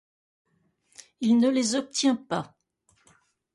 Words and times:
Il 1.19 1.37
ne 1.37 1.49
les 1.49 1.75
obtient 1.75 2.15
pas. 2.15 2.57